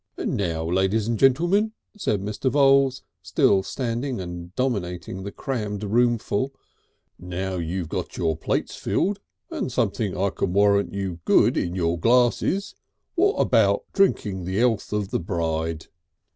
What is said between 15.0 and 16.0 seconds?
the bride?"